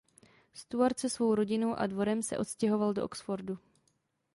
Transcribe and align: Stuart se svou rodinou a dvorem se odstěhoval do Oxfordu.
Stuart 0.53 0.97
se 0.99 1.09
svou 1.09 1.35
rodinou 1.35 1.73
a 1.79 1.87
dvorem 1.87 2.23
se 2.23 2.37
odstěhoval 2.37 2.93
do 2.93 3.05
Oxfordu. 3.05 3.57